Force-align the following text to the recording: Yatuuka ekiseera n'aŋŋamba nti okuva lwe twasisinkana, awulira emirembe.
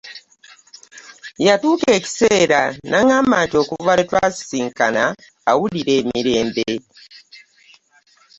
Yatuuka 1.45 1.87
ekiseera 1.97 2.61
n'aŋŋamba 2.89 3.37
nti 3.45 3.55
okuva 3.61 3.91
lwe 3.97 4.07
twasisinkana, 4.09 5.03
awulira 5.51 5.91
emirembe. 6.01 6.71